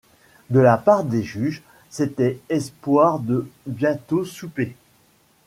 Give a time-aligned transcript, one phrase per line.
[0.49, 4.75] De la part des juges, c’était espoir de bientôt souper.